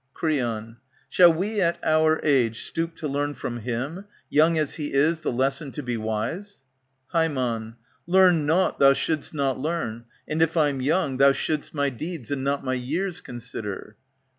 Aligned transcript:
ANTIGONE 0.01 0.15
Creon, 0.15 0.77
Shall 1.09 1.31
wc 1.31 1.59
at, 1.59 1.83
QliT, 1.83 2.23
agc 2.23 2.55
.stoop 2.55 2.95
to 2.95 3.07
learn 3.07 3.35
from 3.35 3.57
him, 3.59 4.05
Young 4.31 4.57
as 4.57 4.73
he 4.73 4.93
is, 4.93 5.19
the 5.19 5.31
lesson 5.31 5.71
to 5.73 5.83
be 5.83 5.95
wise? 5.95 6.63
H^em, 7.13 7.75
Learn 8.07 8.47
nought 8.47 8.79
thou 8.79 8.93
should'st 8.93 9.35
not 9.35 9.59
learn. 9.59 10.05
And 10.27 10.41
if 10.41 10.57
I 10.57 10.69
'm 10.69 10.81
young, 10.81 11.17
Thou 11.17 11.33
should'st 11.33 11.75
my 11.75 11.91
deeds 11.91 12.31
and 12.31 12.43
not 12.43 12.65
my 12.65 12.73
years 12.73 13.21
consider. 13.21 13.95